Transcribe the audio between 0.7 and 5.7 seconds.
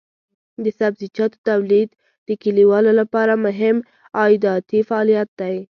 سبزیجاتو تولید د کليوالو لپاره مهم عایداتي فعالیت دی.